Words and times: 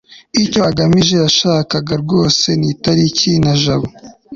icyo 0.43 0.61
ngamije 0.71 1.15
yashakaga 1.23 1.93
rwose 2.03 2.47
ni 2.59 2.67
itariki 2.73 3.31
na 3.43 3.53
jabo 3.61 3.87